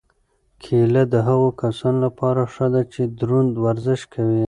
کیله 0.63 1.03
د 1.13 1.15
هغو 1.27 1.49
کسانو 1.61 1.99
لپاره 2.05 2.41
ښه 2.53 2.67
ده 2.73 2.81
چې 2.93 3.01
دروند 3.19 3.51
ورزش 3.65 4.01
کوي. 4.13 4.39